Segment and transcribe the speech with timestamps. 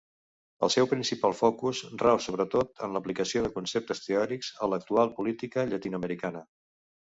[0.67, 6.47] El seu principal focus rau sobretot en l'aplicació de conceptes teòrics a l'actual política llatinoamericana.